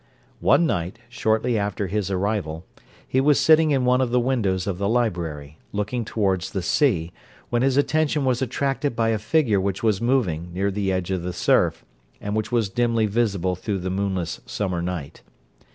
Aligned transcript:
One 0.39 0.65
night, 0.65 0.97
shortly 1.09 1.59
after 1.59 1.85
his 1.85 2.09
arrival, 2.09 2.65
he 3.07 3.21
was 3.21 3.39
sitting 3.39 3.69
in 3.69 3.85
one 3.85 4.01
of 4.01 4.09
the 4.09 4.19
windows 4.19 4.65
of 4.65 4.79
the 4.79 4.89
library, 4.89 5.59
looking 5.71 6.05
towards 6.05 6.49
the 6.49 6.63
sea, 6.63 7.13
when 7.51 7.61
his 7.61 7.77
attention 7.77 8.25
was 8.25 8.41
attracted 8.41 8.95
by 8.95 9.09
a 9.09 9.19
figure 9.19 9.61
which 9.61 9.83
was 9.83 10.01
moving 10.01 10.51
near 10.53 10.71
the 10.71 10.91
edge 10.91 11.11
of 11.11 11.21
the 11.21 11.33
surf, 11.33 11.85
and 12.19 12.35
which 12.35 12.51
was 12.51 12.67
dimly 12.67 13.05
visible 13.05 13.55
through 13.55 13.77
the 13.77 13.91
moonless 13.91 14.41
summer 14.47 14.81
night. 14.81 15.21